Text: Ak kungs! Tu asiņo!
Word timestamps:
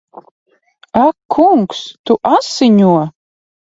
Ak 1.05 1.19
kungs! 1.37 1.85
Tu 2.07 2.21
asiņo! 2.35 2.95